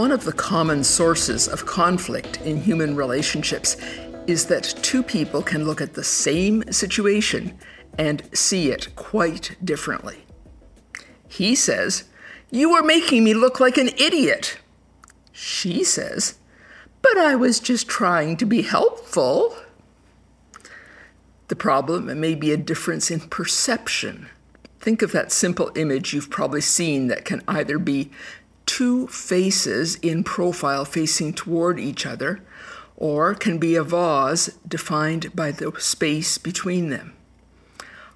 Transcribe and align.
One 0.00 0.12
of 0.12 0.24
the 0.24 0.32
common 0.32 0.82
sources 0.82 1.46
of 1.46 1.66
conflict 1.66 2.40
in 2.40 2.56
human 2.56 2.96
relationships 2.96 3.76
is 4.26 4.46
that 4.46 4.74
two 4.80 5.02
people 5.02 5.42
can 5.42 5.66
look 5.66 5.82
at 5.82 5.92
the 5.92 6.02
same 6.02 6.62
situation 6.72 7.58
and 7.98 8.22
see 8.32 8.70
it 8.70 8.96
quite 8.96 9.58
differently. 9.62 10.24
He 11.28 11.54
says, 11.54 12.04
You 12.50 12.72
are 12.72 12.82
making 12.82 13.24
me 13.24 13.34
look 13.34 13.60
like 13.60 13.76
an 13.76 13.88
idiot. 13.98 14.56
She 15.32 15.84
says, 15.84 16.38
But 17.02 17.18
I 17.18 17.36
was 17.36 17.60
just 17.60 17.86
trying 17.86 18.38
to 18.38 18.46
be 18.46 18.62
helpful. 18.62 19.54
The 21.48 21.56
problem 21.56 22.18
may 22.18 22.34
be 22.34 22.52
a 22.52 22.56
difference 22.56 23.10
in 23.10 23.20
perception. 23.20 24.30
Think 24.78 25.02
of 25.02 25.12
that 25.12 25.30
simple 25.30 25.70
image 25.76 26.14
you've 26.14 26.30
probably 26.30 26.62
seen 26.62 27.08
that 27.08 27.26
can 27.26 27.42
either 27.46 27.78
be 27.78 28.10
two 28.70 29.08
faces 29.08 29.96
in 29.96 30.22
profile 30.22 30.84
facing 30.84 31.32
toward 31.32 31.80
each 31.80 32.06
other, 32.06 32.40
or 32.96 33.34
can 33.34 33.58
be 33.58 33.74
a 33.74 33.82
vase 33.82 34.46
defined 34.68 35.34
by 35.34 35.50
the 35.50 35.72
space 35.80 36.38
between 36.38 36.88
them. 36.88 37.12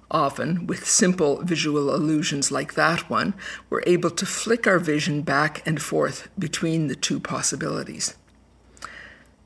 Often, 0.09 0.65
with 0.67 0.87
simple 0.87 1.41
visual 1.41 1.93
illusions 1.93 2.53
like 2.53 2.75
that 2.75 3.09
one, 3.09 3.33
we're 3.69 3.83
able 3.85 4.11
to 4.11 4.25
flick 4.25 4.65
our 4.65 4.79
vision 4.79 5.23
back 5.23 5.61
and 5.67 5.81
forth 5.81 6.29
between 6.39 6.87
the 6.87 6.95
two 6.95 7.19
possibilities. 7.19 8.15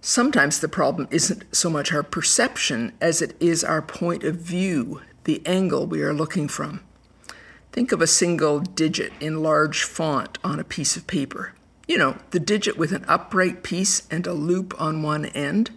Sometimes 0.02 0.60
the 0.60 0.70
problem 0.70 1.08
isn't 1.10 1.44
so 1.52 1.72
much 1.72 1.92
our 1.92 2.04
perception 2.04 2.94
as 3.02 3.20
it 3.20 3.36
is 3.40 3.64
our 3.64 3.82
point 3.82 4.24
of 4.24 4.36
view, 4.36 5.02
the 5.24 5.42
angle 5.48 5.88
we 5.88 6.04
are 6.04 6.14
looking 6.14 6.48
from. 6.48 6.82
Think 7.72 7.92
of 7.92 8.02
a 8.02 8.08
single 8.08 8.60
digit 8.60 9.14
in 9.20 9.44
large 9.44 9.84
font 9.84 10.38
on 10.44 10.60
a 10.60 10.64
piece 10.64 10.98
of 10.98 11.06
paper. 11.08 11.54
You 11.88 11.98
know, 11.98 12.18
the 12.32 12.40
digit 12.40 12.78
with 12.78 12.92
an 12.92 13.06
upright 13.08 13.64
piece 13.64 14.08
and 14.10 14.26
a 14.26 14.34
loop 14.34 14.80
on 14.80 15.04
one 15.04 15.26
end. 15.26 15.72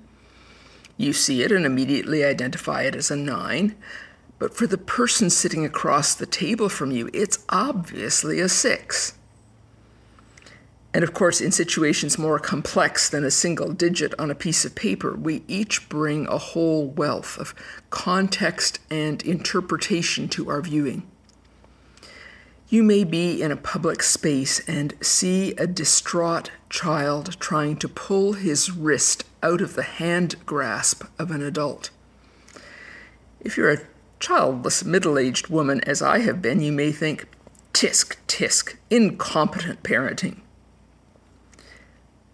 You 0.97 1.13
see 1.13 1.43
it 1.43 1.53
and 1.53 1.67
immediately 1.67 2.25
identify 2.25 2.83
it 2.83 2.95
as 2.95 3.11
a 3.11 3.17
9, 3.17 3.75
but 4.39 4.55
for 4.55 4.67
the 4.67 4.79
person 4.79 5.31
sitting 5.31 5.65
across 5.65 6.15
the 6.15 6.27
table 6.27 6.69
from 6.69 6.91
you, 6.91 7.09
it's 7.13 7.45
obviously 7.49 8.41
a 8.41 8.49
6. 8.49 9.15
And 10.95 11.05
of 11.05 11.15
course, 11.15 11.41
in 11.41 11.53
situations 11.53 12.19
more 12.19 12.39
complex 12.39 13.09
than 13.09 13.25
a 13.25 13.31
single 13.31 13.73
digit 13.73 14.15
on 14.19 14.31
a 14.31 14.35
piece 14.35 14.65
of 14.65 14.75
paper, 14.75 15.15
we 15.15 15.43
each 15.49 15.89
bring 15.89 16.27
a 16.27 16.39
whole 16.39 16.87
wealth 16.89 17.39
of 17.39 17.55
context 17.91 18.79
and 18.91 19.23
interpretation 19.23 20.29
to 20.31 20.51
our 20.51 20.61
viewing. 20.61 21.11
You 22.73 22.83
may 22.83 23.05
be 23.05 23.43
in 23.43 23.53
a 23.53 23.57
public 23.57 24.03
space 24.03 24.67
and 24.67 24.95
see 25.03 25.53
a 25.57 25.67
distraught 25.67 26.51
child 26.71 27.39
trying 27.39 27.77
to 27.77 27.87
pull 27.87 28.33
his 28.33 28.71
wrist 28.71 29.25
out 29.43 29.61
of 29.61 29.75
the 29.75 29.83
hand 29.83 30.37
grasp 30.47 31.05
of 31.19 31.31
an 31.31 31.43
adult. 31.43 31.91
If 33.43 33.59
you're 33.59 33.73
a 33.73 33.83
childless 34.21 34.87
middle 34.87 35.19
aged 35.19 35.49
woman, 35.49 35.83
as 35.83 36.01
I 36.01 36.21
have 36.21 36.41
been, 36.41 36.63
you 36.63 36.73
may 36.73 36.93
think, 36.93 37.27
tisk, 37.75 38.17
tisk, 38.27 38.77
incompetent 38.89 39.83
parenting. 39.83 40.41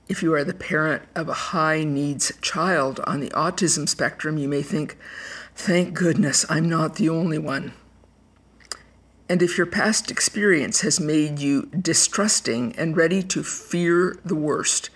If 0.09 0.23
you 0.23 0.33
are 0.35 0.45
the 0.45 0.55
parent 0.55 1.03
of 1.17 1.29
a 1.29 1.51
high 1.51 1.83
needs 1.83 2.33
child 2.41 3.01
on 3.09 3.19
the 3.19 3.31
autism 3.31 3.89
spectrum, 3.89 4.39
you 4.39 4.47
may 4.47 4.63
think, 4.63 4.99
thank 5.57 5.95
goodness 5.95 6.47
I'm 6.49 6.69
not 6.69 6.95
the 6.95 7.09
only 7.09 7.39
one. 7.39 7.73
And 9.29 9.43
if 9.43 9.59
your 9.59 9.67
past 9.67 10.11
experience 10.11 10.81
has 10.81 10.99
made 10.99 11.39
you 11.39 11.67
distrusting 11.67 12.75
and 12.77 12.97
ready 12.97 13.23
to 13.25 13.43
fear 13.43 14.19
the 14.25 14.35
worst, 14.35 14.89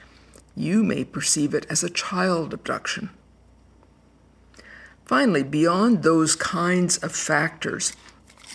you 0.56 0.82
may 0.82 1.04
perceive 1.04 1.54
it 1.54 1.66
as 1.68 1.82
a 1.82 1.90
child 1.90 2.54
abduction. 2.54 3.10
Finally, 5.04 5.42
beyond 5.42 6.02
those 6.02 6.34
kinds 6.34 6.96
of 6.98 7.12
factors, 7.12 7.92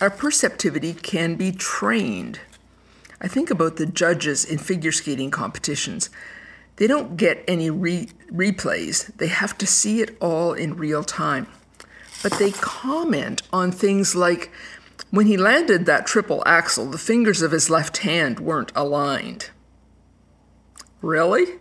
our 0.01 0.09
perceptivity 0.09 0.93
can 0.93 1.35
be 1.35 1.51
trained. 1.51 2.39
I 3.21 3.27
think 3.27 3.51
about 3.51 3.75
the 3.75 3.85
judges 3.85 4.45
in 4.45 4.57
figure 4.57 4.91
skating 4.91 5.31
competitions. 5.31 6.09
They 6.77 6.87
don't 6.87 7.17
get 7.17 7.43
any 7.47 7.69
re- 7.69 8.09
replays, 8.31 9.15
they 9.17 9.27
have 9.27 9.57
to 9.59 9.67
see 9.67 10.01
it 10.01 10.15
all 10.19 10.53
in 10.53 10.77
real 10.77 11.03
time. 11.03 11.47
But 12.23 12.33
they 12.33 12.51
comment 12.51 13.41
on 13.53 13.71
things 13.71 14.15
like 14.15 14.51
when 15.09 15.25
he 15.25 15.37
landed 15.37 15.85
that 15.85 16.05
triple 16.05 16.43
axel, 16.45 16.85
the 16.85 16.97
fingers 16.97 17.41
of 17.41 17.51
his 17.51 17.69
left 17.69 17.97
hand 17.97 18.39
weren't 18.39 18.73
aligned. 18.75 19.51
Really? 21.01 21.59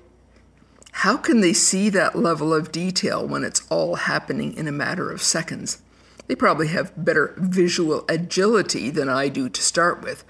How 1.01 1.17
can 1.17 1.41
they 1.41 1.53
see 1.53 1.89
that 1.91 2.17
level 2.17 2.53
of 2.53 2.73
detail 2.73 3.27
when 3.27 3.45
it's 3.45 3.67
all 3.69 3.97
happening 3.97 4.55
in 4.55 4.67
a 4.67 4.73
matter 4.73 5.13
of 5.13 5.23
seconds? 5.23 5.83
They 6.27 6.35
probably 6.35 6.69
have 6.69 7.05
better 7.05 7.35
visual 7.37 8.05
agility 8.09 8.91
than 8.91 9.09
I 9.09 9.29
do 9.29 9.49
to 9.49 9.63
start 9.63 10.03
with, 10.03 10.25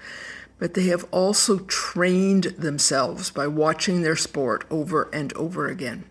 but 0.59 0.75
they 0.75 0.87
have 0.87 1.07
also 1.11 1.59
trained 1.59 2.43
themselves 2.57 3.31
by 3.31 3.47
watching 3.47 4.01
their 4.01 4.15
sport 4.15 4.65
over 4.69 5.09
and 5.11 5.33
over 5.33 5.67
again. 5.67 6.03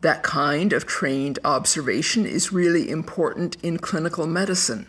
That 0.00 0.22
kind 0.22 0.72
of 0.72 0.86
trained 0.86 1.38
observation 1.44 2.24
is 2.24 2.52
really 2.52 2.88
important 2.88 3.56
in 3.62 3.78
clinical 3.78 4.26
medicine 4.26 4.86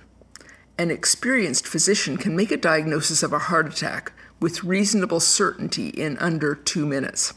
an 0.78 0.92
experienced 0.92 1.68
physician 1.68 2.18
can 2.18 2.36
make 2.36 2.52
a 2.52 2.58
diagnosis 2.58 3.24
of 3.24 3.34
a 3.34 3.40
heart 3.40 3.68
attack 3.68 4.12
with 4.40 4.64
reasonable 4.64 5.20
certainty 5.20 5.90
in 5.90 6.18
under 6.20 6.54
two 6.54 6.86
minutes. 6.86 7.34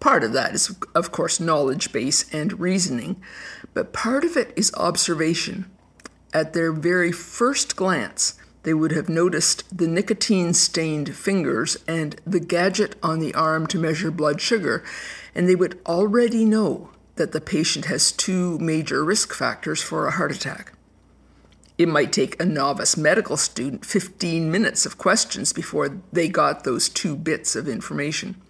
Part 0.00 0.24
of 0.24 0.32
that 0.32 0.54
is, 0.54 0.76
of 0.94 1.12
course, 1.12 1.40
knowledge 1.40 1.92
base 1.92 2.32
and 2.34 2.58
reasoning, 2.58 3.22
but 3.72 3.92
part 3.92 4.24
of 4.24 4.36
it 4.36 4.52
is 4.56 4.74
observation. 4.74 5.70
At 6.34 6.52
their 6.52 6.72
very 6.72 7.12
first 7.12 7.76
glance, 7.76 8.34
they 8.64 8.74
would 8.74 8.92
have 8.92 9.08
noticed 9.08 9.76
the 9.76 9.88
nicotine 9.88 10.54
stained 10.54 11.14
fingers 11.14 11.76
and 11.86 12.20
the 12.26 12.40
gadget 12.40 12.96
on 13.02 13.20
the 13.20 13.34
arm 13.34 13.66
to 13.68 13.78
measure 13.78 14.10
blood 14.10 14.40
sugar, 14.40 14.84
and 15.34 15.48
they 15.48 15.54
would 15.54 15.80
already 15.86 16.44
know 16.44 16.90
that 17.16 17.32
the 17.32 17.40
patient 17.40 17.86
has 17.86 18.12
two 18.12 18.58
major 18.58 19.04
risk 19.04 19.32
factors 19.32 19.82
for 19.82 20.06
a 20.06 20.12
heart 20.12 20.34
attack. 20.34 20.72
It 21.82 21.88
might 21.88 22.12
take 22.12 22.40
a 22.40 22.46
novice 22.46 22.96
medical 22.96 23.36
student 23.36 23.84
15 23.84 24.52
minutes 24.52 24.86
of 24.86 24.98
questions 24.98 25.52
before 25.52 26.00
they 26.12 26.28
got 26.28 26.62
those 26.62 26.88
two 26.88 27.16
bits 27.16 27.56
of 27.56 27.66
information. 27.66 28.40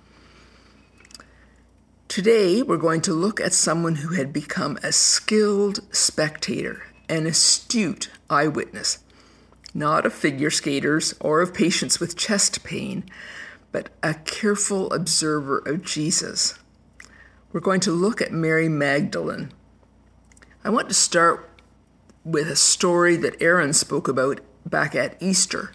Today, 2.09 2.61
we're 2.61 2.77
going 2.77 3.01
to 3.01 3.15
look 3.15 3.41
at 3.41 3.55
someone 3.55 3.95
who 3.95 4.13
had 4.13 4.35
become 4.35 4.79
a 4.83 4.93
skilled 4.93 5.81
spectator, 5.95 6.83
an 7.09 7.27
astute 7.27 8.11
eyewitness, 8.29 8.99
not 9.73 10.05
of 10.05 10.13
figure 10.13 10.51
skaters 10.51 11.15
or 11.19 11.41
of 11.41 11.55
patients 11.55 11.99
with 11.99 12.19
chest 12.19 12.63
pain, 12.63 13.03
but 13.71 13.89
a 14.03 14.13
careful 14.13 14.93
observer 14.93 15.61
of 15.61 15.87
Jesus. 15.87 16.59
We're 17.51 17.61
going 17.61 17.81
to 17.81 17.93
look 17.93 18.21
at 18.21 18.31
Mary 18.31 18.69
Magdalene. 18.69 19.53
I 20.63 20.69
want 20.69 20.89
to 20.89 20.95
start 20.95 21.49
with 22.25 22.49
a 22.49 22.57
story 22.57 23.17
that 23.17 23.41
Aaron 23.41 23.73
spoke 23.73 24.09
about 24.09 24.41
back 24.65 24.95
at 24.95 25.21
Easter. 25.21 25.73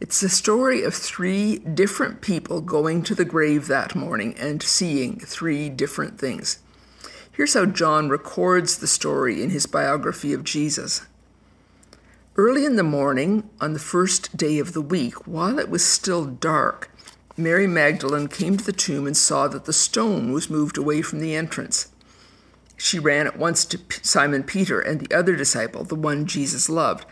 It's 0.00 0.20
the 0.20 0.28
story 0.28 0.82
of 0.82 0.94
three 0.94 1.58
different 1.58 2.20
people 2.20 2.60
going 2.60 3.02
to 3.04 3.14
the 3.14 3.24
grave 3.24 3.66
that 3.66 3.94
morning 3.94 4.34
and 4.38 4.62
seeing 4.62 5.18
three 5.18 5.68
different 5.68 6.20
things. 6.20 6.58
Here's 7.32 7.54
how 7.54 7.66
John 7.66 8.08
records 8.08 8.78
the 8.78 8.86
story 8.86 9.42
in 9.42 9.50
his 9.50 9.66
biography 9.66 10.32
of 10.32 10.44
Jesus. 10.44 11.06
Early 12.36 12.64
in 12.64 12.76
the 12.76 12.84
morning, 12.84 13.48
on 13.60 13.72
the 13.72 13.80
first 13.80 14.36
day 14.36 14.58
of 14.58 14.72
the 14.72 14.80
week, 14.80 15.26
while 15.26 15.58
it 15.58 15.68
was 15.68 15.84
still 15.84 16.24
dark, 16.24 16.90
Mary 17.36 17.66
Magdalene 17.66 18.28
came 18.28 18.56
to 18.56 18.64
the 18.64 18.72
tomb 18.72 19.06
and 19.06 19.16
saw 19.16 19.48
that 19.48 19.64
the 19.64 19.72
stone 19.72 20.32
was 20.32 20.50
moved 20.50 20.78
away 20.78 21.02
from 21.02 21.20
the 21.20 21.34
entrance. 21.34 21.88
She 22.78 22.98
ran 23.00 23.26
at 23.26 23.36
once 23.36 23.64
to 23.66 23.80
Simon 24.02 24.44
Peter 24.44 24.80
and 24.80 25.00
the 25.00 25.14
other 25.14 25.34
disciple, 25.34 25.82
the 25.82 25.96
one 25.96 26.26
Jesus 26.26 26.70
loved, 26.70 27.04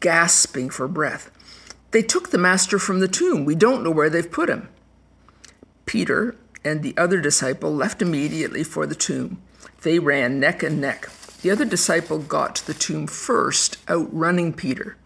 gasping 0.00 0.70
for 0.70 0.86
breath. 0.86 1.30
They 1.90 2.02
took 2.02 2.30
the 2.30 2.38
master 2.38 2.78
from 2.78 3.00
the 3.00 3.08
tomb. 3.08 3.44
We 3.44 3.56
don't 3.56 3.82
know 3.82 3.90
where 3.90 4.08
they've 4.08 4.30
put 4.30 4.48
him. 4.48 4.68
Peter 5.86 6.36
and 6.64 6.82
the 6.82 6.96
other 6.96 7.20
disciple 7.20 7.74
left 7.74 8.00
immediately 8.00 8.62
for 8.62 8.86
the 8.86 8.94
tomb. 8.94 9.42
They 9.82 9.98
ran 9.98 10.38
neck 10.38 10.62
and 10.62 10.80
neck. 10.80 11.08
The 11.42 11.50
other 11.50 11.64
disciple 11.64 12.18
got 12.18 12.56
to 12.56 12.66
the 12.66 12.74
tomb 12.74 13.08
first, 13.08 13.78
outrunning 13.88 14.52
Peter. 14.52 14.96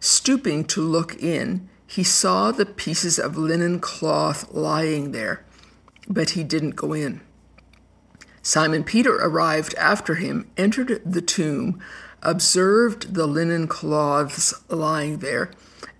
Stooping 0.00 0.64
to 0.66 0.80
look 0.80 1.22
in, 1.22 1.68
he 1.86 2.02
saw 2.02 2.50
the 2.50 2.66
pieces 2.66 3.18
of 3.18 3.36
linen 3.36 3.78
cloth 3.78 4.52
lying 4.52 5.12
there, 5.12 5.44
but 6.08 6.30
he 6.30 6.42
didn't 6.42 6.76
go 6.76 6.92
in. 6.92 7.20
Simon 8.46 8.84
Peter 8.84 9.16
arrived 9.16 9.74
after 9.74 10.14
him, 10.14 10.48
entered 10.56 11.02
the 11.04 11.20
tomb, 11.20 11.80
observed 12.22 13.12
the 13.12 13.26
linen 13.26 13.66
cloths 13.66 14.54
lying 14.68 15.18
there, 15.18 15.50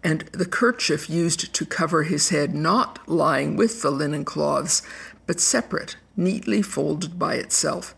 and 0.04 0.20
the 0.30 0.46
kerchief 0.46 1.10
used 1.10 1.52
to 1.52 1.66
cover 1.66 2.04
his 2.04 2.28
head 2.28 2.54
not 2.54 3.00
lying 3.08 3.56
with 3.56 3.82
the 3.82 3.90
linen 3.90 4.24
cloths, 4.24 4.80
but 5.26 5.40
separate, 5.40 5.96
neatly 6.16 6.62
folded 6.62 7.18
by 7.18 7.34
itself. 7.34 7.96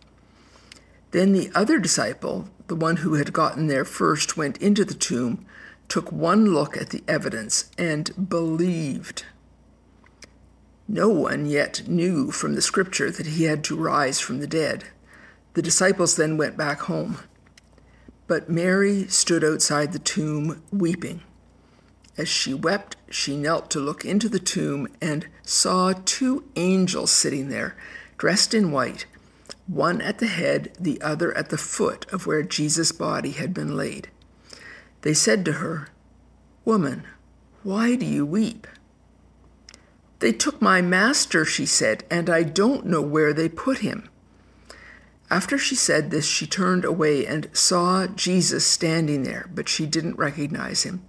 Then 1.10 1.32
the 1.32 1.50
other 1.54 1.78
disciple, 1.78 2.48
the 2.68 2.74
one 2.74 2.96
who 2.96 3.16
had 3.16 3.34
gotten 3.34 3.66
there 3.66 3.84
first, 3.84 4.38
went 4.38 4.56
into 4.62 4.82
the 4.82 4.94
tomb, 4.94 5.44
took 5.88 6.10
one 6.10 6.54
look 6.54 6.74
at 6.74 6.88
the 6.88 7.04
evidence, 7.06 7.70
and 7.76 8.30
believed. 8.30 9.26
No 10.90 11.10
one 11.10 11.44
yet 11.44 11.86
knew 11.86 12.30
from 12.30 12.54
the 12.54 12.62
scripture 12.62 13.10
that 13.10 13.26
he 13.26 13.44
had 13.44 13.62
to 13.64 13.76
rise 13.76 14.20
from 14.20 14.40
the 14.40 14.46
dead. 14.46 14.84
The 15.52 15.60
disciples 15.60 16.16
then 16.16 16.38
went 16.38 16.56
back 16.56 16.80
home. 16.80 17.18
But 18.26 18.48
Mary 18.48 19.06
stood 19.08 19.44
outside 19.44 19.92
the 19.92 19.98
tomb 19.98 20.62
weeping. 20.72 21.20
As 22.16 22.28
she 22.28 22.54
wept, 22.54 22.96
she 23.10 23.36
knelt 23.36 23.70
to 23.70 23.80
look 23.80 24.04
into 24.04 24.30
the 24.30 24.38
tomb 24.38 24.88
and 25.00 25.28
saw 25.42 25.92
two 26.04 26.44
angels 26.56 27.10
sitting 27.10 27.48
there, 27.48 27.76
dressed 28.16 28.54
in 28.54 28.72
white, 28.72 29.04
one 29.66 30.00
at 30.00 30.18
the 30.18 30.26
head, 30.26 30.72
the 30.80 31.00
other 31.02 31.36
at 31.36 31.50
the 31.50 31.58
foot 31.58 32.06
of 32.10 32.26
where 32.26 32.42
Jesus' 32.42 32.92
body 32.92 33.32
had 33.32 33.52
been 33.52 33.76
laid. 33.76 34.08
They 35.02 35.14
said 35.14 35.44
to 35.44 35.52
her, 35.52 35.88
Woman, 36.64 37.04
why 37.62 37.94
do 37.94 38.06
you 38.06 38.24
weep? 38.24 38.66
They 40.20 40.32
took 40.32 40.60
my 40.60 40.82
master, 40.82 41.44
she 41.44 41.66
said, 41.66 42.04
and 42.10 42.28
I 42.28 42.42
don't 42.42 42.86
know 42.86 43.02
where 43.02 43.32
they 43.32 43.48
put 43.48 43.78
him. 43.78 44.08
After 45.30 45.58
she 45.58 45.74
said 45.74 46.10
this, 46.10 46.26
she 46.26 46.46
turned 46.46 46.84
away 46.84 47.26
and 47.26 47.50
saw 47.52 48.06
Jesus 48.06 48.66
standing 48.66 49.22
there, 49.22 49.48
but 49.54 49.68
she 49.68 49.86
didn't 49.86 50.16
recognize 50.16 50.84
him. 50.84 51.02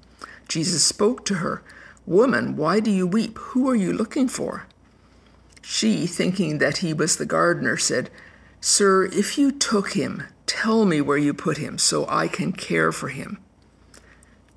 Jesus 0.47 0.83
spoke 0.83 1.25
to 1.25 1.35
her, 1.35 1.63
Woman, 2.05 2.55
why 2.55 2.79
do 2.79 2.91
you 2.91 3.07
weep? 3.07 3.37
Who 3.37 3.69
are 3.69 3.75
you 3.75 3.93
looking 3.93 4.27
for? 4.27 4.65
She, 5.61 6.07
thinking 6.07 6.57
that 6.57 6.77
he 6.77 6.93
was 6.93 7.15
the 7.15 7.25
gardener, 7.25 7.77
said, 7.77 8.09
Sir, 8.59 9.05
if 9.05 9.37
you 9.37 9.51
took 9.51 9.93
him, 9.93 10.23
tell 10.45 10.85
me 10.85 10.99
where 10.99 11.17
you 11.17 11.33
put 11.33 11.57
him 11.57 11.77
so 11.77 12.05
I 12.09 12.27
can 12.27 12.51
care 12.51 12.91
for 12.91 13.09
him. 13.09 13.37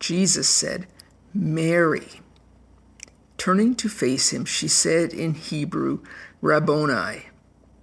Jesus 0.01 0.49
said, 0.49 0.87
Mary. 1.35 2.22
Turning 3.43 3.75
to 3.75 3.89
face 3.89 4.33
him, 4.33 4.45
she 4.45 4.69
said 4.69 5.13
in 5.13 5.35
Hebrew, 5.35 5.99
Rabboni, 6.41 7.23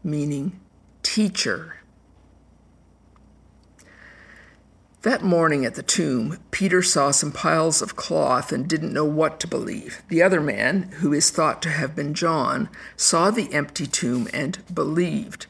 meaning 0.01 0.57
teacher. 1.03 1.81
That 5.01 5.21
morning 5.21 5.65
at 5.65 5.75
the 5.75 5.83
tomb, 5.83 6.39
Peter 6.51 6.81
saw 6.81 7.11
some 7.11 7.33
piles 7.33 7.81
of 7.81 7.97
cloth 7.97 8.53
and 8.53 8.69
didn't 8.69 8.93
know 8.93 9.03
what 9.03 9.37
to 9.41 9.47
believe. 9.47 10.01
The 10.07 10.23
other 10.23 10.39
man, 10.39 10.83
who 11.01 11.11
is 11.11 11.29
thought 11.29 11.61
to 11.63 11.69
have 11.69 11.93
been 11.93 12.13
John, 12.13 12.69
saw 12.95 13.29
the 13.29 13.51
empty 13.51 13.85
tomb 13.85 14.29
and 14.33 14.59
believed. 14.73 15.47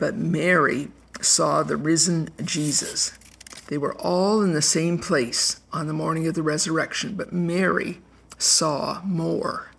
But 0.00 0.16
Mary 0.16 0.88
saw 1.20 1.62
the 1.62 1.76
risen 1.76 2.30
Jesus. 2.44 3.16
They 3.68 3.78
were 3.78 3.94
all 3.94 4.42
in 4.42 4.54
the 4.54 4.60
same 4.60 4.98
place 4.98 5.60
on 5.72 5.86
the 5.86 5.92
morning 5.92 6.26
of 6.26 6.34
the 6.34 6.42
resurrection, 6.42 7.14
but 7.14 7.32
Mary 7.32 8.00
saw 8.42 9.00
more. 9.04 9.70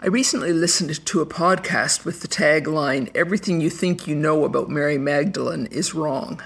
I 0.00 0.06
recently 0.06 0.52
listened 0.52 1.04
to 1.06 1.20
a 1.20 1.26
podcast 1.26 2.04
with 2.04 2.20
the 2.20 2.28
tagline 2.28 3.10
Everything 3.14 3.60
You 3.60 3.70
Think 3.70 4.06
You 4.06 4.14
Know 4.14 4.44
About 4.44 4.68
Mary 4.68 4.98
Magdalene 4.98 5.66
is 5.66 5.94
Wrong. 5.94 6.42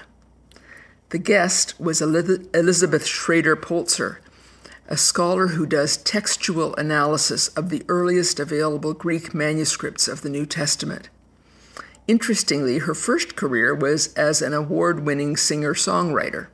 The 1.09 1.17
guest 1.17 1.79
was 1.79 2.01
Elizabeth 2.01 3.05
Schrader 3.05 3.57
Polzer, 3.57 4.19
a 4.87 4.95
scholar 4.95 5.47
who 5.47 5.65
does 5.65 5.97
textual 5.97 6.73
analysis 6.75 7.49
of 7.49 7.69
the 7.69 7.83
earliest 7.89 8.39
available 8.39 8.93
Greek 8.93 9.33
manuscripts 9.33 10.07
of 10.07 10.21
the 10.21 10.29
New 10.29 10.45
Testament. 10.45 11.09
Interestingly, 12.07 12.79
her 12.79 12.95
first 12.95 13.35
career 13.35 13.75
was 13.75 14.13
as 14.13 14.41
an 14.41 14.53
award 14.53 15.05
winning 15.05 15.35
singer 15.35 15.73
songwriter 15.73 16.47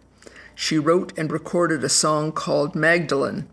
she 0.56 0.80
wrote 0.80 1.16
and 1.18 1.32
recorded 1.32 1.84
a 1.84 1.90
song 1.90 2.32
called 2.32 2.76
Magdalene, 2.76 3.48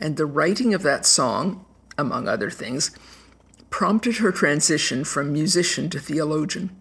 and 0.00 0.16
the 0.16 0.26
writing 0.26 0.74
of 0.74 0.82
that 0.82 1.06
song, 1.06 1.64
among 1.96 2.28
other 2.28 2.50
things, 2.50 2.90
prompted 3.70 4.16
her 4.16 4.32
transition 4.32 5.04
from 5.04 5.32
musician 5.32 5.88
to 5.88 5.98
theologian. 5.98 6.76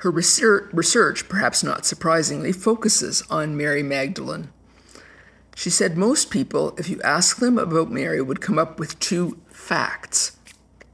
Her 0.00 0.10
research, 0.10 1.28
perhaps 1.28 1.64
not 1.64 1.86
surprisingly, 1.86 2.52
focuses 2.52 3.22
on 3.30 3.56
Mary 3.56 3.82
Magdalene. 3.82 4.50
She 5.54 5.70
said 5.70 5.96
most 5.96 6.30
people, 6.30 6.76
if 6.78 6.90
you 6.90 7.00
ask 7.00 7.38
them 7.38 7.56
about 7.56 7.90
Mary, 7.90 8.20
would 8.20 8.42
come 8.42 8.58
up 8.58 8.78
with 8.78 8.98
two 8.98 9.40
facts 9.48 10.36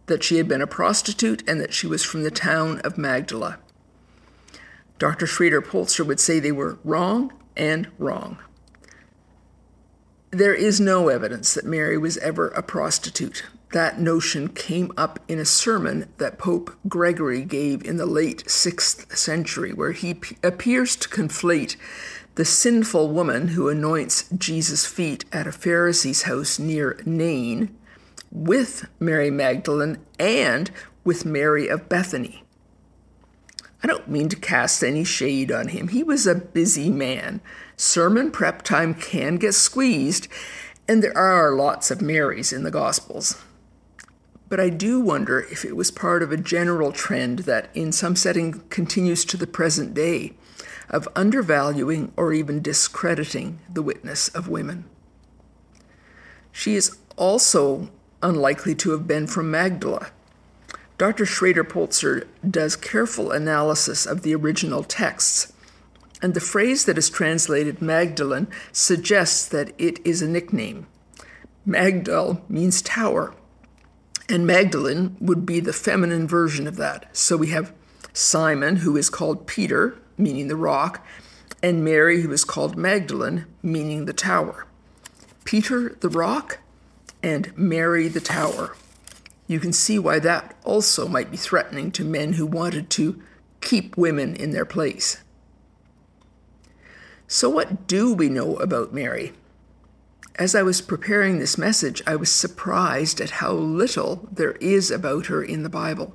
that 0.06 0.23
she 0.23 0.37
had 0.37 0.47
been 0.47 0.62
a 0.62 0.69
prostitute 0.69 1.43
and 1.49 1.61
that 1.61 1.75
she 1.75 1.89
was 1.89 2.05
from 2.05 2.23
the 2.23 2.31
town 2.31 2.81
of 2.81 2.97
Magdala. 2.97 3.59
Dr. 5.02 5.26
Schrader 5.26 5.60
Polzer 5.60 6.06
would 6.06 6.20
say 6.20 6.38
they 6.38 6.52
were 6.52 6.78
wrong 6.84 7.32
and 7.56 7.88
wrong. 7.99 8.38
There 10.31 10.54
is 10.54 10.78
no 10.78 11.08
evidence 11.08 11.54
that 11.54 11.64
Mary 11.64 11.99
was 11.99 12.19
ever 12.19 12.50
a 12.50 12.62
prostitute. 12.62 13.43
That 13.72 13.99
notion 13.99 14.46
came 14.46 14.93
up 14.96 15.19
in 15.26 15.40
a 15.40 15.44
sermon 15.44 16.08
that 16.19 16.38
Pope 16.38 16.76
Gregory 16.87 17.43
gave 17.43 17.82
in 17.82 17.96
the 17.96 18.06
late 18.06 18.44
6th 18.44 19.16
century, 19.16 19.72
where 19.72 19.90
he 19.90 20.14
p- 20.14 20.37
appears 20.40 20.94
to 20.94 21.08
conflate 21.08 21.75
the 22.37 22.44
sinful 22.44 23.08
woman 23.08 23.48
who 23.48 23.69
anoints 23.69 24.26
Jesus' 24.38 24.87
feet 24.87 25.25
at 25.32 25.48
a 25.48 25.52
Pharisee's 25.52 26.22
house 26.22 26.60
near 26.60 27.00
Nain 27.05 27.76
with 28.31 28.87
Mary 29.00 29.32
Magdalene 29.32 29.98
and 30.20 30.70
with 31.02 31.25
Mary 31.25 31.66
of 31.66 31.88
Bethany. 31.88 32.44
I 33.82 33.88
don't 33.88 34.08
mean 34.08 34.29
to 34.29 34.37
cast 34.37 34.84
any 34.84 35.02
shade 35.02 35.50
on 35.50 35.69
him. 35.69 35.89
He 35.89 36.03
was 36.05 36.27
a 36.27 36.36
busy 36.36 36.89
man. 36.89 37.41
Sermon 37.77 38.31
prep 38.31 38.62
time 38.62 38.94
can 38.94 39.36
get 39.36 39.55
squeezed, 39.55 40.29
and 40.86 41.03
there 41.03 41.17
are 41.17 41.53
lots 41.53 41.91
of 41.91 42.01
Marys 42.01 42.53
in 42.53 42.62
the 42.62 42.70
Gospels. 42.70 43.43
But 44.48 44.60
I 44.60 44.69
do 44.69 45.01
wonder 45.01 45.41
if 45.41 45.65
it 45.65 45.77
was 45.77 45.91
part 45.91 46.22
of 46.22 46.31
a 46.31 46.36
general 46.36 46.93
trend 46.93 47.41
that, 47.41 47.70
in 47.74 47.91
some 47.91 48.15
setting, 48.15 48.60
continues 48.69 49.24
to 49.24 49.36
the 49.36 49.46
present 49.46 49.94
day 49.94 50.34
of 50.89 51.08
undervaluing 51.17 52.12
or 52.17 52.32
even 52.32 52.60
discrediting 52.62 53.60
the 53.72 53.82
witness 53.82 54.29
of 54.29 54.48
women. 54.48 54.84
She 56.53 56.74
is 56.77 56.98
also 57.17 57.91
unlikely 58.22 58.74
to 58.77 58.91
have 58.91 59.08
been 59.08 59.27
from 59.27 59.51
Magdala 59.51 60.10
Dr. 61.03 61.27
Schrader 61.27 61.65
Polzer 61.65 62.29
does 62.49 62.77
careful 62.77 63.32
analysis 63.32 64.06
of 64.06 64.23
the 64.23 64.37
original 64.37 64.85
texts, 64.85 65.53
and 66.23 66.32
the 66.32 66.39
phrase 66.39 66.85
that 66.85 66.97
is 66.97 67.11
translated 67.11 67.82
Magdalene 67.82 68.47
suggests 68.71 69.44
that 69.49 69.73
it 69.79 69.99
is 70.06 70.23
a 70.23 70.29
nickname. 70.29 70.87
Magdal 71.67 72.49
means 72.49 72.81
tower, 72.82 73.35
and 74.29 74.47
Magdalene 74.47 75.17
would 75.21 75.44
be 75.44 75.59
the 75.59 75.73
feminine 75.73 76.29
version 76.29 76.69
of 76.69 76.77
that. 76.77 77.09
So 77.17 77.37
we 77.37 77.49
have 77.49 77.75
Simon, 78.13 78.77
who 78.77 78.97
is 78.97 79.11
called 79.11 79.49
Peter, 79.49 79.99
meaning 80.17 80.47
the 80.47 80.55
rock, 80.55 81.05
and 81.65 81.85
Mary, 81.85 82.21
who 82.21 82.31
is 82.31 82.44
called 82.44 82.77
Magdalene, 82.77 83.47
meaning 83.61 84.05
the 84.05 84.13
tower. 84.13 84.69
Peter 85.44 85.97
the 85.99 86.09
rock 86.09 86.61
and 87.25 87.53
Mary 87.59 88.06
the 88.06 88.21
tower. 88.21 88.77
You 89.53 89.61
can 89.61 89.75
see 89.75 89.99
why 89.99 90.19
that 90.21 90.56
also 90.65 91.06
might 91.06 91.31
be 91.31 91.37
threatening 91.37 91.93
to 91.93 92.06
men 92.06 92.32
who 92.32 92.47
wanted 92.47 92.89
to 92.89 93.23
keep 93.61 93.99
women 93.99 94.35
in 94.35 94.53
their 94.53 94.65
place. 94.65 95.23
So, 97.29 97.51
what 97.51 97.87
do 97.87 98.15
we 98.15 98.31
know 98.31 98.56
about 98.56 98.94
Mary? 98.94 99.35
As 100.37 100.55
I 100.55 100.63
was 100.63 100.81
preparing 100.81 101.39
this 101.39 101.59
message, 101.59 102.01
I 102.06 102.17
was 102.17 102.32
surprised 102.32 103.21
at 103.21 103.43
how 103.43 103.53
little 103.53 104.27
there 104.32 104.53
is 104.53 104.91
about 104.91 105.27
her 105.27 105.44
in 105.44 105.65
the 105.65 105.69
Bible. 105.69 106.15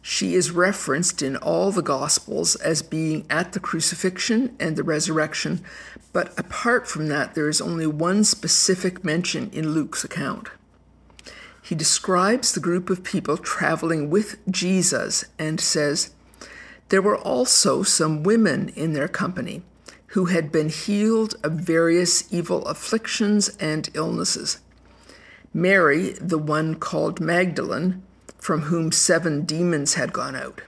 She 0.00 0.36
is 0.36 0.52
referenced 0.52 1.22
in 1.22 1.36
all 1.36 1.72
the 1.72 1.82
Gospels 1.82 2.54
as 2.54 2.82
being 2.82 3.26
at 3.28 3.52
the 3.52 3.58
crucifixion 3.58 4.54
and 4.60 4.76
the 4.76 4.84
resurrection, 4.84 5.64
but 6.12 6.38
apart 6.38 6.86
from 6.86 7.08
that, 7.08 7.34
there 7.34 7.48
is 7.48 7.60
only 7.60 7.88
one 7.88 8.22
specific 8.22 9.02
mention 9.02 9.50
in 9.50 9.74
Luke's 9.74 10.04
account 10.04 10.50
he 11.74 11.78
describes 11.78 12.52
the 12.52 12.60
group 12.60 12.88
of 12.88 13.02
people 13.02 13.36
traveling 13.36 14.08
with 14.08 14.38
Jesus 14.48 15.24
and 15.40 15.60
says, 15.60 16.14
There 16.88 17.02
were 17.02 17.18
also 17.18 17.82
some 17.82 18.22
women 18.22 18.68
in 18.76 18.92
their 18.92 19.08
company 19.08 19.62
who 20.14 20.26
had 20.26 20.52
been 20.52 20.68
healed 20.68 21.34
of 21.42 21.54
various 21.54 22.32
evil 22.32 22.64
afflictions 22.66 23.48
and 23.58 23.90
illnesses. 23.92 24.60
Mary, 25.52 26.12
the 26.20 26.38
one 26.38 26.76
called 26.76 27.18
Magdalene, 27.18 28.04
from 28.38 28.60
whom 28.70 28.92
seven 28.92 29.44
demons 29.44 29.94
had 29.94 30.12
gone 30.12 30.36
out. 30.36 30.62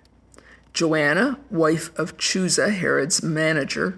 Joanna, 0.73 1.39
wife 1.53 1.97
of 1.97 2.17
Chuza, 2.17 2.73
Herod's 2.75 3.23
manager, 3.23 3.97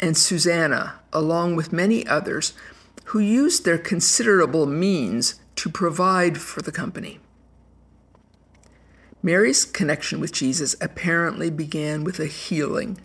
and 0.00 0.18
Susanna, 0.18 0.98
along 1.12 1.54
with 1.54 1.72
many 1.72 2.04
others, 2.08 2.52
who 3.04 3.20
used 3.20 3.64
their 3.64 3.78
considerable 3.78 4.66
means 4.66 5.36
to 5.58 5.68
provide 5.68 6.38
for 6.38 6.62
the 6.62 6.70
company. 6.70 7.18
Mary's 9.22 9.64
connection 9.64 10.20
with 10.20 10.30
Jesus 10.30 10.76
apparently 10.80 11.50
began 11.50 12.04
with 12.04 12.20
a 12.20 12.26
healing, 12.26 13.00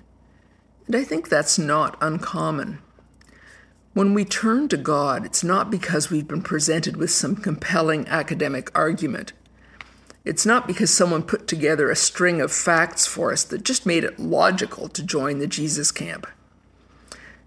and 0.86 0.96
I 0.96 1.04
think 1.04 1.28
that's 1.28 1.58
not 1.58 1.98
uncommon. 2.00 2.78
When 3.94 4.14
we 4.14 4.24
turn 4.24 4.70
to 4.70 4.78
God, 4.78 5.26
it's 5.26 5.44
not 5.44 5.72
because 5.72 6.12
we've 6.12 6.28
been 6.28 6.44
presented 6.44 6.96
with 6.96 7.10
some 7.10 7.36
compelling 7.36 8.08
academic 8.08 8.70
argument. 8.78 9.34
It's 10.24 10.46
not 10.46 10.68
because 10.68 10.94
someone 10.94 11.24
put 11.24 11.48
together 11.48 11.90
a 11.90 11.96
string 11.96 12.40
of 12.40 12.52
facts 12.52 13.08
for 13.08 13.32
us 13.32 13.44
that 13.46 13.64
just 13.64 13.88
made 13.88 14.04
it 14.04 14.20
logical 14.20 14.90
to 14.90 15.04
join 15.04 15.40
the 15.40 15.48
Jesus 15.48 15.92
camp. 15.92 16.28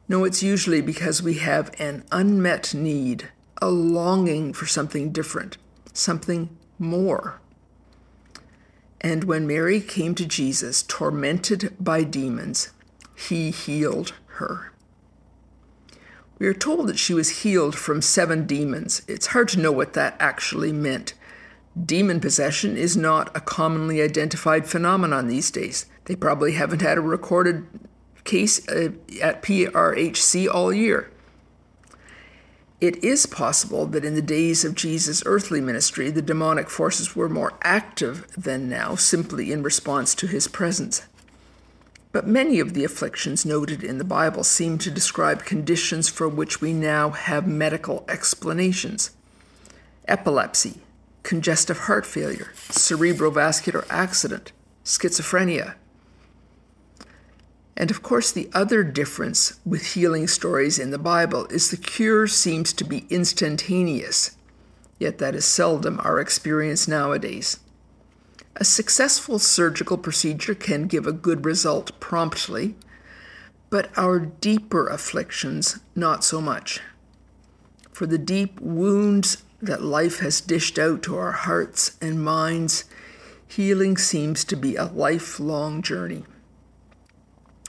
No, 0.08 0.24
it's 0.24 0.42
usually 0.42 0.80
because 0.80 1.22
we 1.22 1.34
have 1.34 1.70
an 1.78 2.04
unmet 2.10 2.74
need, 2.74 3.28
a 3.60 3.70
longing 3.70 4.52
for 4.52 4.66
something 4.66 5.12
different, 5.12 5.56
something 5.92 6.56
more. 6.78 7.40
And 9.00 9.24
when 9.24 9.46
Mary 9.46 9.80
came 9.80 10.14
to 10.16 10.26
Jesus, 10.26 10.82
tormented 10.82 11.76
by 11.78 12.04
demons, 12.04 12.72
he 13.14 13.50
healed 13.50 14.12
her. 14.26 14.72
We 16.38 16.46
are 16.46 16.54
told 16.54 16.86
that 16.88 16.98
she 16.98 17.14
was 17.14 17.42
healed 17.42 17.74
from 17.74 18.02
seven 18.02 18.46
demons. 18.46 19.02
It's 19.08 19.28
hard 19.28 19.48
to 19.50 19.60
know 19.60 19.72
what 19.72 19.94
that 19.94 20.16
actually 20.20 20.72
meant. 20.72 21.14
Demon 21.82 22.20
possession 22.20 22.76
is 22.76 22.96
not 22.96 23.34
a 23.36 23.40
commonly 23.40 24.02
identified 24.02 24.66
phenomenon 24.66 25.28
these 25.28 25.50
days. 25.50 25.86
They 26.04 26.16
probably 26.16 26.52
haven't 26.52 26.82
had 26.82 26.98
a 26.98 27.02
recorded 27.02 27.66
case 28.24 28.66
uh, 28.68 28.90
at 29.22 29.42
PRHC 29.42 30.48
all 30.52 30.72
year. 30.72 31.10
It 32.80 33.02
is 33.02 33.24
possible 33.24 33.86
that 33.86 34.04
in 34.04 34.14
the 34.14 34.22
days 34.22 34.64
of 34.64 34.74
Jesus' 34.74 35.22
earthly 35.24 35.62
ministry, 35.62 36.10
the 36.10 36.20
demonic 36.20 36.68
forces 36.68 37.16
were 37.16 37.28
more 37.28 37.54
active 37.62 38.26
than 38.36 38.68
now, 38.68 38.96
simply 38.96 39.50
in 39.50 39.62
response 39.62 40.14
to 40.16 40.26
his 40.26 40.46
presence. 40.46 41.02
But 42.12 42.26
many 42.26 42.60
of 42.60 42.74
the 42.74 42.84
afflictions 42.84 43.46
noted 43.46 43.82
in 43.82 43.96
the 43.96 44.04
Bible 44.04 44.44
seem 44.44 44.76
to 44.78 44.90
describe 44.90 45.44
conditions 45.44 46.08
for 46.10 46.28
which 46.28 46.60
we 46.60 46.72
now 46.72 47.10
have 47.10 47.46
medical 47.46 48.04
explanations 48.08 49.10
epilepsy, 50.08 50.80
congestive 51.24 51.80
heart 51.80 52.06
failure, 52.06 52.52
cerebrovascular 52.68 53.84
accident, 53.90 54.52
schizophrenia, 54.84 55.74
and 57.76 57.90
of 57.90 58.02
course, 58.02 58.32
the 58.32 58.48
other 58.54 58.82
difference 58.82 59.60
with 59.66 59.94
healing 59.94 60.26
stories 60.26 60.78
in 60.78 60.90
the 60.90 60.98
Bible 60.98 61.46
is 61.46 61.70
the 61.70 61.76
cure 61.76 62.26
seems 62.26 62.72
to 62.72 62.84
be 62.84 63.06
instantaneous, 63.10 64.36
yet 64.98 65.18
that 65.18 65.34
is 65.34 65.44
seldom 65.44 66.00
our 66.02 66.18
experience 66.18 66.88
nowadays. 66.88 67.60
A 68.56 68.64
successful 68.64 69.38
surgical 69.38 69.98
procedure 69.98 70.54
can 70.54 70.86
give 70.86 71.06
a 71.06 71.12
good 71.12 71.44
result 71.44 71.98
promptly, 72.00 72.74
but 73.68 73.90
our 73.98 74.20
deeper 74.20 74.86
afflictions, 74.86 75.78
not 75.94 76.24
so 76.24 76.40
much. 76.40 76.80
For 77.92 78.06
the 78.06 78.18
deep 78.18 78.58
wounds 78.58 79.42
that 79.60 79.82
life 79.82 80.20
has 80.20 80.40
dished 80.40 80.78
out 80.78 81.02
to 81.02 81.16
our 81.18 81.32
hearts 81.32 81.98
and 82.00 82.24
minds, 82.24 82.84
healing 83.46 83.98
seems 83.98 84.44
to 84.46 84.56
be 84.56 84.76
a 84.76 84.84
lifelong 84.86 85.82
journey. 85.82 86.24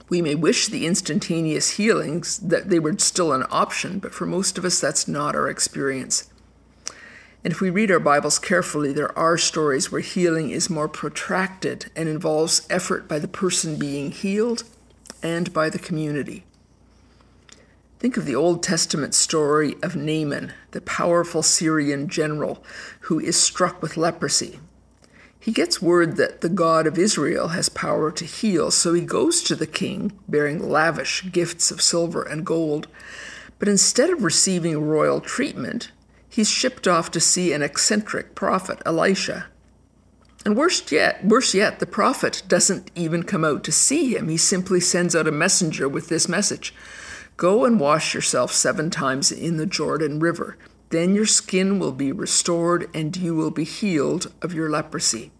We 0.08 0.22
may 0.22 0.34
wish 0.34 0.68
the 0.68 0.86
instantaneous 0.86 1.72
healings 1.72 2.38
that 2.38 2.70
they 2.70 2.78
were 2.78 2.96
still 2.98 3.32
an 3.32 3.44
option, 3.50 3.98
but 3.98 4.14
for 4.14 4.26
most 4.26 4.56
of 4.56 4.64
us, 4.64 4.80
that's 4.80 5.06
not 5.06 5.34
our 5.34 5.48
experience. 5.48 6.30
And 7.44 7.52
if 7.52 7.60
we 7.60 7.70
read 7.70 7.90
our 7.90 8.00
Bibles 8.00 8.38
carefully, 8.38 8.92
there 8.92 9.16
are 9.16 9.38
stories 9.38 9.92
where 9.92 10.00
healing 10.00 10.50
is 10.50 10.70
more 10.70 10.88
protracted 10.88 11.90
and 11.94 12.08
involves 12.08 12.66
effort 12.68 13.06
by 13.06 13.18
the 13.18 13.28
person 13.28 13.78
being 13.78 14.10
healed 14.10 14.64
and 15.22 15.52
by 15.52 15.70
the 15.70 15.78
community. 15.78 16.44
Think 17.98 18.16
of 18.16 18.26
the 18.26 18.34
Old 18.34 18.62
Testament 18.62 19.14
story 19.14 19.74
of 19.82 19.96
Naaman, 19.96 20.52
the 20.70 20.80
powerful 20.80 21.42
Syrian 21.42 22.08
general 22.08 22.64
who 23.02 23.18
is 23.18 23.40
struck 23.40 23.82
with 23.82 23.96
leprosy. 23.96 24.60
He 25.48 25.54
gets 25.54 25.80
word 25.80 26.16
that 26.16 26.42
the 26.42 26.50
God 26.50 26.86
of 26.86 26.98
Israel 26.98 27.48
has 27.48 27.70
power 27.70 28.12
to 28.12 28.26
heal, 28.26 28.70
so 28.70 28.92
he 28.92 29.00
goes 29.00 29.42
to 29.44 29.54
the 29.54 29.66
king, 29.66 30.12
bearing 30.28 30.68
lavish 30.68 31.24
gifts 31.32 31.70
of 31.70 31.80
silver 31.80 32.22
and 32.22 32.44
gold. 32.44 32.86
But 33.58 33.66
instead 33.66 34.10
of 34.10 34.24
receiving 34.24 34.86
royal 34.86 35.22
treatment, 35.22 35.90
he's 36.28 36.50
shipped 36.50 36.86
off 36.86 37.10
to 37.12 37.18
see 37.18 37.54
an 37.54 37.62
eccentric 37.62 38.34
prophet, 38.34 38.82
Elisha. 38.84 39.46
And 40.44 40.54
worse 40.54 40.92
yet, 40.92 41.24
worse 41.24 41.54
yet, 41.54 41.78
the 41.78 41.86
prophet 41.86 42.42
doesn't 42.46 42.90
even 42.94 43.22
come 43.22 43.42
out 43.42 43.64
to 43.64 43.72
see 43.72 44.14
him. 44.14 44.28
He 44.28 44.36
simply 44.36 44.80
sends 44.80 45.16
out 45.16 45.26
a 45.26 45.32
messenger 45.32 45.88
with 45.88 46.10
this 46.10 46.28
message 46.28 46.74
Go 47.38 47.64
and 47.64 47.80
wash 47.80 48.12
yourself 48.12 48.52
seven 48.52 48.90
times 48.90 49.32
in 49.32 49.56
the 49.56 49.64
Jordan 49.64 50.20
River. 50.20 50.58
Then 50.90 51.14
your 51.14 51.24
skin 51.24 51.78
will 51.78 51.92
be 51.92 52.12
restored 52.12 52.90
and 52.92 53.16
you 53.16 53.34
will 53.34 53.50
be 53.50 53.64
healed 53.64 54.30
of 54.42 54.52
your 54.52 54.68
leprosy. 54.68 55.30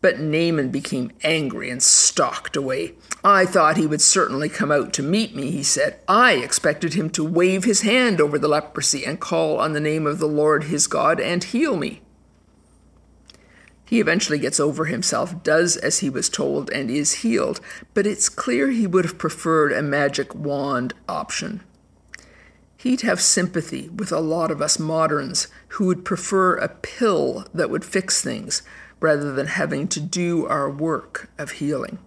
But 0.00 0.20
Naaman 0.20 0.70
became 0.70 1.10
angry 1.24 1.70
and 1.70 1.82
stalked 1.82 2.56
away. 2.56 2.94
I 3.24 3.46
thought 3.46 3.76
he 3.76 3.86
would 3.86 4.00
certainly 4.00 4.48
come 4.48 4.70
out 4.70 4.92
to 4.94 5.02
meet 5.02 5.34
me, 5.34 5.50
he 5.50 5.64
said. 5.64 5.98
I 6.06 6.34
expected 6.34 6.94
him 6.94 7.10
to 7.10 7.24
wave 7.24 7.64
his 7.64 7.80
hand 7.80 8.20
over 8.20 8.38
the 8.38 8.48
leprosy 8.48 9.04
and 9.04 9.18
call 9.18 9.58
on 9.58 9.72
the 9.72 9.80
name 9.80 10.06
of 10.06 10.20
the 10.20 10.28
Lord 10.28 10.64
his 10.64 10.86
God 10.86 11.20
and 11.20 11.42
heal 11.42 11.76
me. 11.76 12.02
He 13.84 14.00
eventually 14.00 14.38
gets 14.38 14.60
over 14.60 14.84
himself, 14.84 15.42
does 15.42 15.76
as 15.76 16.00
he 16.00 16.10
was 16.10 16.28
told, 16.28 16.70
and 16.70 16.90
is 16.90 17.22
healed, 17.22 17.58
but 17.94 18.06
it's 18.06 18.28
clear 18.28 18.70
he 18.70 18.86
would 18.86 19.06
have 19.06 19.16
preferred 19.16 19.72
a 19.72 19.82
magic 19.82 20.34
wand 20.34 20.92
option. 21.08 21.62
He'd 22.76 23.00
have 23.00 23.20
sympathy 23.20 23.88
with 23.88 24.12
a 24.12 24.20
lot 24.20 24.50
of 24.50 24.60
us 24.60 24.78
moderns 24.78 25.48
who 25.68 25.86
would 25.86 26.04
prefer 26.04 26.56
a 26.56 26.68
pill 26.68 27.46
that 27.54 27.70
would 27.70 27.84
fix 27.84 28.22
things 28.22 28.62
rather 29.00 29.32
than 29.32 29.46
having 29.46 29.88
to 29.88 30.00
do 30.00 30.46
our 30.46 30.70
work 30.70 31.30
of 31.38 31.52
healing. 31.52 31.98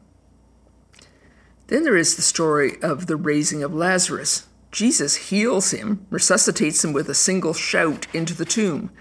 Then 1.67 1.83
there 1.83 1.97
is 1.97 2.15
the 2.15 2.21
story 2.21 2.81
of 2.81 3.07
the 3.07 3.15
raising 3.15 3.63
of 3.63 3.73
Lazarus. 3.73 4.47
Jesus 4.71 5.29
heals 5.29 5.71
him, 5.71 6.05
resuscitates 6.09 6.83
him 6.83 6.93
with 6.93 7.09
a 7.09 7.13
single 7.13 7.53
shout 7.53 8.07
into 8.13 8.33
the 8.33 8.45
tomb. 8.45 8.91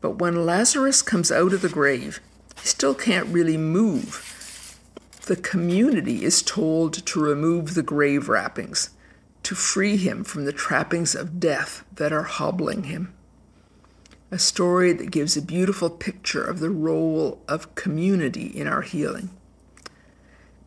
But 0.00 0.18
when 0.18 0.44
Lazarus 0.44 1.00
comes 1.00 1.32
out 1.32 1.54
of 1.54 1.62
the 1.62 1.68
grave, 1.68 2.20
he 2.60 2.66
still 2.66 2.94
can't 2.94 3.28
really 3.28 3.56
move. 3.56 4.78
The 5.26 5.36
community 5.36 6.24
is 6.24 6.42
told 6.42 7.06
to 7.06 7.20
remove 7.20 7.72
the 7.72 7.82
grave 7.82 8.28
wrappings, 8.28 8.90
to 9.44 9.54
free 9.54 9.96
him 9.96 10.24
from 10.24 10.44
the 10.44 10.52
trappings 10.52 11.14
of 11.14 11.40
death 11.40 11.84
that 11.94 12.12
are 12.12 12.24
hobbling 12.24 12.84
him 12.84 13.14
a 14.34 14.38
story 14.38 14.92
that 14.92 15.12
gives 15.12 15.36
a 15.36 15.42
beautiful 15.42 15.88
picture 15.88 16.42
of 16.42 16.58
the 16.58 16.68
role 16.68 17.40
of 17.46 17.72
community 17.76 18.46
in 18.46 18.66
our 18.66 18.82
healing. 18.82 19.30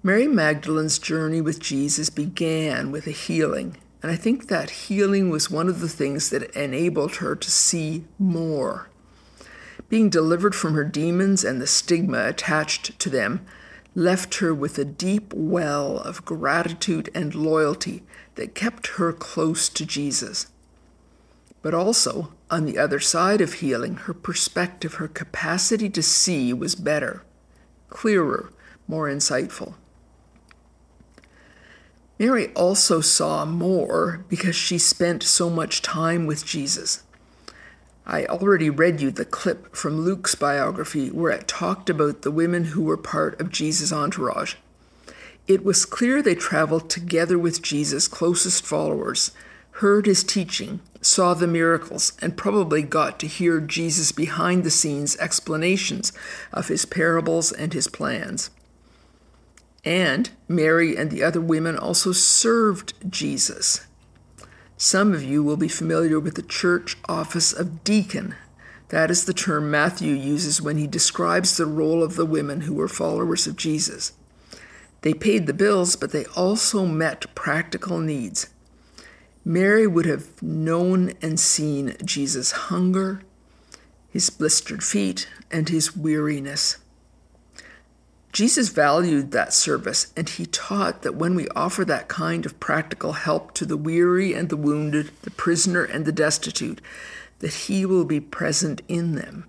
Mary 0.01 0.25
Magdalene's 0.25 0.97
journey 0.97 1.41
with 1.41 1.59
Jesus 1.59 2.09
began 2.09 2.91
with 2.91 3.07
a 3.07 3.11
healing, 3.11 3.75
and 4.01 4.09
I 4.09 4.15
think 4.15 4.47
that 4.47 4.69
healing 4.69 5.29
was 5.29 5.51
one 5.51 5.67
of 5.67 5.81
the 5.81 5.89
things 5.89 6.29
that 6.29 6.49
enabled 6.55 7.17
her 7.17 7.35
to 7.35 7.51
see 7.51 8.05
more. 8.17 8.89
Being 9.89 10.09
delivered 10.09 10.55
from 10.55 10.73
her 10.73 10.85
demons 10.85 11.43
and 11.43 11.61
the 11.61 11.67
stigma 11.67 12.25
attached 12.25 12.97
to 12.99 13.09
them 13.09 13.45
left 13.95 14.35
her 14.35 14.53
with 14.53 14.79
a 14.79 14.85
deep 14.85 15.33
well 15.33 15.97
of 15.97 16.23
gratitude 16.23 17.09
and 17.13 17.35
loyalty 17.35 18.03
that 18.35 18.55
kept 18.55 18.87
her 18.95 19.11
close 19.11 19.67
to 19.67 19.85
Jesus. 19.85 20.47
But 21.67 21.73
also, 21.73 22.31
on 22.49 22.63
the 22.63 22.77
other 22.77 23.01
side 23.01 23.41
of 23.41 23.55
healing, 23.55 23.95
her 23.95 24.13
perspective, 24.13 24.93
her 24.93 25.09
capacity 25.09 25.89
to 25.89 26.01
see 26.01 26.53
was 26.53 26.75
better, 26.75 27.23
clearer, 27.89 28.53
more 28.87 29.09
insightful. 29.09 29.73
Mary 32.17 32.47
also 32.53 33.01
saw 33.01 33.43
more 33.43 34.23
because 34.29 34.55
she 34.55 34.77
spent 34.77 35.23
so 35.23 35.49
much 35.49 35.81
time 35.81 36.25
with 36.25 36.45
Jesus. 36.45 37.03
I 38.05 38.25
already 38.27 38.69
read 38.69 39.01
you 39.01 39.11
the 39.11 39.25
clip 39.25 39.75
from 39.75 40.05
Luke's 40.05 40.35
biography 40.35 41.09
where 41.09 41.33
it 41.33 41.49
talked 41.49 41.89
about 41.89 42.21
the 42.21 42.31
women 42.31 42.63
who 42.63 42.83
were 42.83 42.95
part 42.95 43.41
of 43.41 43.51
Jesus' 43.51 43.91
entourage. 43.91 44.55
It 45.49 45.65
was 45.65 45.83
clear 45.83 46.21
they 46.21 46.33
traveled 46.33 46.89
together 46.89 47.37
with 47.37 47.61
Jesus' 47.61 48.07
closest 48.07 48.65
followers 48.65 49.31
heard 49.77 50.07
his 50.07 50.23
teaching, 50.23 50.79
saw 51.01 51.35
the 51.35 51.45
miracles, 51.45 52.13
and 52.19 52.35
probably 52.35 52.81
got 52.81 53.19
to 53.19 53.27
hear 53.27 53.59
Jesus' 53.59 54.11
behind 54.11 54.63
the 54.63 54.71
scenes 54.71 55.15
explanations 55.17 56.11
of 56.51 56.67
his 56.67 56.83
parables 56.83 57.51
and 57.51 57.73
his 57.73 57.87
plans. 57.87 58.49
And 59.85 60.31
Mary 60.47 60.97
and 60.97 61.11
the 61.11 61.21
other 61.23 61.39
women 61.39 61.77
also 61.77 62.11
served 62.11 62.93
Jesus. 63.07 63.85
Some 64.77 65.13
of 65.13 65.21
you 65.21 65.43
will 65.43 65.57
be 65.57 65.67
familiar 65.67 66.19
with 66.19 66.33
the 66.33 66.41
church 66.41 66.97
office 67.07 67.53
of 67.53 67.83
deacon. 67.83 68.33
That 68.89 69.11
is 69.11 69.25
the 69.25 69.33
term 69.33 69.69
Matthew 69.69 70.15
uses 70.15 70.59
when 70.59 70.77
he 70.77 70.87
describes 70.87 71.55
the 71.55 71.67
role 71.67 72.01
of 72.01 72.15
the 72.15 72.25
women 72.25 72.61
who 72.61 72.73
were 72.73 72.87
followers 72.87 73.45
of 73.45 73.55
Jesus. 73.55 74.13
They 75.01 75.13
paid 75.13 75.45
the 75.45 75.53
bills, 75.53 75.95
but 75.95 76.11
they 76.11 76.25
also 76.35 76.87
met 76.87 77.35
practical 77.35 77.99
needs. 77.99 78.47
Mary 79.47 79.87
would 79.87 80.05
have 80.05 80.43
known 80.43 81.13
and 81.21 81.39
seen 81.39 81.95
Jesus' 82.03 82.51
hunger, 82.51 83.21
his 84.09 84.29
blistered 84.29 84.83
feet, 84.83 85.29
and 85.49 85.69
his 85.69 85.95
weariness. 85.95 86.75
Jesus 88.33 88.67
valued 88.67 89.31
that 89.31 89.53
service, 89.53 90.11
and 90.17 90.27
he 90.27 90.45
taught 90.45 91.01
that 91.01 91.15
when 91.15 91.33
we 91.33 91.47
offer 91.55 91.85
that 91.85 92.09
kind 92.09 92.45
of 92.45 92.59
practical 92.59 93.13
help 93.13 93.53
to 93.53 93.65
the 93.65 93.77
weary 93.77 94.33
and 94.33 94.49
the 94.49 94.57
wounded, 94.57 95.11
the 95.21 95.31
prisoner 95.31 95.85
and 95.85 96.03
the 96.03 96.11
destitute, 96.11 96.81
that 97.39 97.53
he 97.53 97.85
will 97.85 98.03
be 98.03 98.19
present 98.19 98.81
in 98.89 99.15
them. 99.15 99.45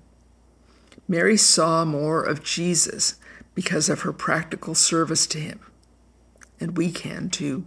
Mary 1.08 1.36
saw 1.36 1.84
more 1.84 2.22
of 2.22 2.44
Jesus 2.44 3.16
because 3.52 3.88
of 3.88 4.02
her 4.02 4.12
practical 4.12 4.76
service 4.76 5.26
to 5.26 5.40
him, 5.40 5.58
and 6.60 6.76
we 6.76 6.92
can 6.92 7.28
too. 7.28 7.64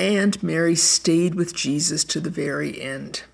And 0.00 0.42
Mary 0.42 0.76
stayed 0.76 1.34
with 1.34 1.54
Jesus 1.54 2.04
to 2.04 2.20
the 2.20 2.30
very 2.30 2.80
end. 2.80 3.24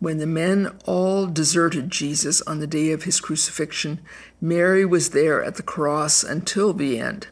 When 0.00 0.18
the 0.18 0.26
men 0.26 0.76
all 0.84 1.26
deserted 1.26 1.88
Jesus 1.90 2.42
on 2.42 2.58
the 2.58 2.66
day 2.66 2.92
of 2.92 3.04
his 3.04 3.20
crucifixion, 3.20 4.02
Mary 4.38 4.84
was 4.84 5.10
there 5.10 5.42
at 5.42 5.54
the 5.54 5.62
cross 5.62 6.22
until 6.22 6.74
the 6.74 6.98
end, 6.98 7.28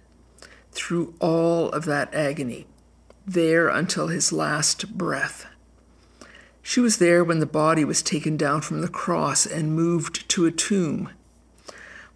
through 0.72 1.12
all 1.20 1.68
of 1.68 1.84
that 1.84 2.14
agony, 2.14 2.66
there 3.26 3.68
until 3.68 4.06
his 4.06 4.32
last 4.32 4.96
breath. 4.96 5.44
She 6.62 6.80
was 6.80 6.96
there 6.96 7.22
when 7.22 7.40
the 7.40 7.46
body 7.46 7.84
was 7.84 8.00
taken 8.00 8.38
down 8.38 8.62
from 8.62 8.80
the 8.80 8.88
cross 8.88 9.44
and 9.44 9.76
moved 9.76 10.26
to 10.30 10.46
a 10.46 10.50
tomb. 10.50 11.10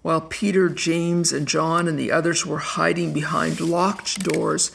While 0.00 0.22
Peter, 0.22 0.70
James, 0.70 1.34
and 1.34 1.46
John 1.46 1.86
and 1.86 1.98
the 1.98 2.10
others 2.10 2.46
were 2.46 2.60
hiding 2.60 3.12
behind 3.12 3.60
locked 3.60 4.20
doors, 4.20 4.70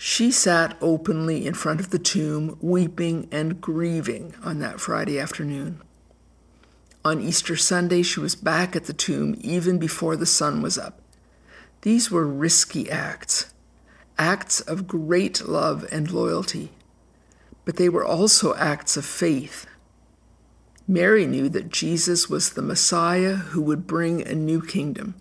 she 0.00 0.30
sat 0.30 0.76
openly 0.80 1.44
in 1.44 1.52
front 1.52 1.80
of 1.80 1.90
the 1.90 1.98
tomb, 1.98 2.56
weeping 2.60 3.28
and 3.32 3.60
grieving 3.60 4.32
on 4.44 4.60
that 4.60 4.80
Friday 4.80 5.18
afternoon. 5.18 5.82
On 7.04 7.20
Easter 7.20 7.56
Sunday, 7.56 8.02
she 8.02 8.20
was 8.20 8.36
back 8.36 8.76
at 8.76 8.84
the 8.84 8.92
tomb 8.92 9.34
even 9.40 9.76
before 9.76 10.14
the 10.14 10.24
sun 10.24 10.62
was 10.62 10.78
up. 10.78 11.00
These 11.82 12.12
were 12.12 12.26
risky 12.26 12.88
acts, 12.88 13.52
acts 14.16 14.60
of 14.60 14.86
great 14.86 15.48
love 15.48 15.84
and 15.90 16.10
loyalty, 16.12 16.70
but 17.64 17.74
they 17.74 17.88
were 17.88 18.04
also 18.04 18.54
acts 18.54 18.96
of 18.96 19.04
faith. 19.04 19.66
Mary 20.86 21.26
knew 21.26 21.48
that 21.48 21.70
Jesus 21.70 22.30
was 22.30 22.50
the 22.50 22.62
Messiah 22.62 23.34
who 23.34 23.60
would 23.62 23.86
bring 23.86 24.26
a 24.26 24.34
new 24.34 24.62
kingdom, 24.62 25.16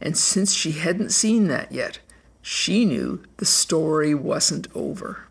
and 0.00 0.16
since 0.16 0.54
she 0.54 0.72
hadn't 0.72 1.10
seen 1.10 1.48
that 1.48 1.72
yet, 1.72 1.98
she 2.46 2.84
knew 2.84 3.22
the 3.38 3.46
story 3.46 4.14
wasn't 4.14 4.68
over. 4.74 5.28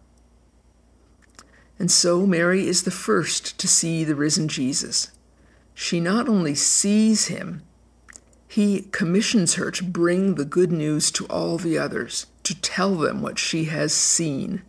And 1.77 1.91
so 1.91 2.25
Mary 2.25 2.67
is 2.67 2.83
the 2.83 2.91
first 2.91 3.59
to 3.59 3.67
see 3.67 4.03
the 4.03 4.15
risen 4.15 4.47
Jesus. 4.47 5.11
She 5.75 5.99
not 5.99 6.27
only 6.27 6.55
sees 6.55 7.27
him, 7.27 7.61
he 8.47 8.87
commissions 8.91 9.53
her 9.53 9.69
to 9.69 9.83
bring 9.83 10.33
the 10.33 10.43
good 10.43 10.71
news 10.71 11.11
to 11.11 11.27
all 11.27 11.59
the 11.59 11.77
others, 11.77 12.25
to 12.41 12.59
tell 12.59 12.95
them 12.95 13.21
what 13.21 13.37
she 13.37 13.65
has 13.65 13.93
seen. 13.93 14.63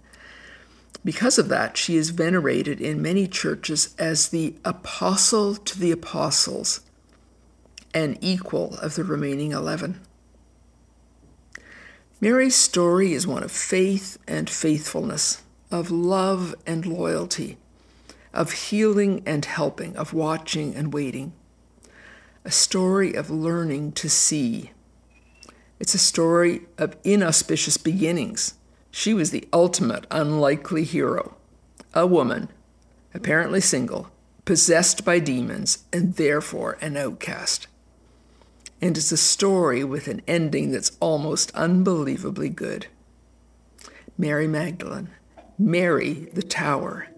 Because 1.02 1.38
of 1.38 1.48
that, 1.48 1.78
she 1.78 1.96
is 1.96 2.10
venerated 2.10 2.78
in 2.78 3.00
many 3.00 3.26
churches 3.26 3.94
as 3.98 4.28
the 4.28 4.54
apostle 4.66 5.56
to 5.56 5.80
the 5.80 5.92
apostles, 5.92 6.82
an 7.94 8.18
equal 8.20 8.76
of 8.80 8.96
the 8.96 9.04
remaining 9.04 9.52
11. 9.52 9.98
Mary's 12.24 12.54
story 12.54 13.12
is 13.12 13.26
one 13.26 13.42
of 13.42 13.52
faith 13.52 14.16
and 14.26 14.48
faithfulness, 14.48 15.42
of 15.70 15.90
love 15.90 16.54
and 16.66 16.86
loyalty, 16.86 17.58
of 18.32 18.50
healing 18.52 19.22
and 19.26 19.44
helping, 19.44 19.94
of 19.94 20.14
watching 20.14 20.74
and 20.74 20.94
waiting. 20.94 21.34
A 22.42 22.50
story 22.50 23.12
of 23.12 23.28
learning 23.28 23.92
to 23.92 24.08
see. 24.08 24.70
It's 25.78 25.94
a 25.94 25.98
story 25.98 26.62
of 26.78 26.96
inauspicious 27.04 27.76
beginnings. 27.76 28.54
She 28.90 29.12
was 29.12 29.30
the 29.30 29.46
ultimate 29.52 30.06
unlikely 30.10 30.84
hero, 30.84 31.36
a 31.92 32.06
woman, 32.06 32.48
apparently 33.12 33.60
single, 33.60 34.08
possessed 34.46 35.04
by 35.04 35.18
demons, 35.18 35.84
and 35.92 36.14
therefore 36.14 36.78
an 36.80 36.96
outcast 36.96 37.66
and 38.84 38.98
it's 38.98 39.12
a 39.12 39.16
story 39.16 39.82
with 39.82 40.08
an 40.08 40.20
ending 40.28 40.70
that's 40.70 40.92
almost 41.00 41.50
unbelievably 41.54 42.50
good. 42.50 42.86
Mary 44.18 44.46
Magdalene, 44.46 45.08
Mary 45.58 46.28
the 46.34 46.42
Tower, 46.42 47.08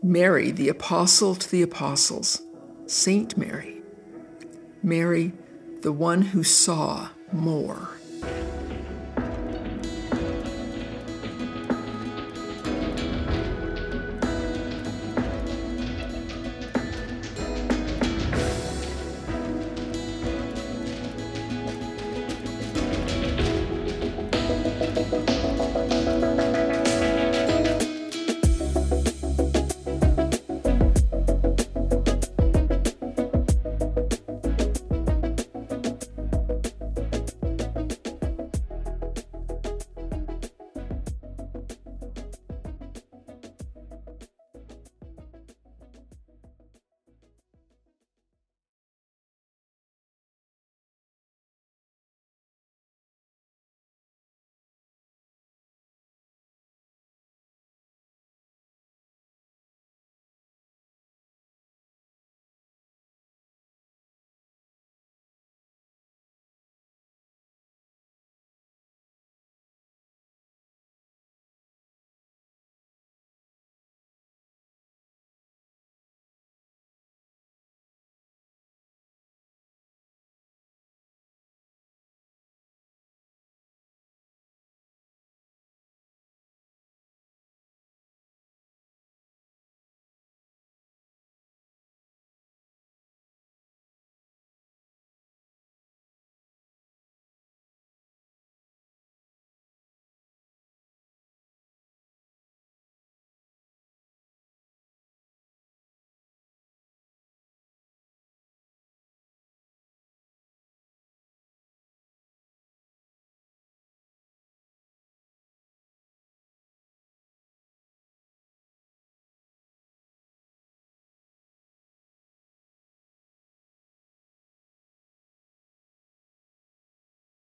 Mary 0.00 0.52
the 0.52 0.68
Apostle 0.68 1.34
to 1.34 1.50
the 1.50 1.60
Apostles, 1.60 2.42
Saint 2.86 3.36
Mary, 3.36 3.82
Mary 4.80 5.32
the 5.80 5.90
one 5.90 6.22
who 6.22 6.44
saw 6.44 7.08
more. 7.32 7.88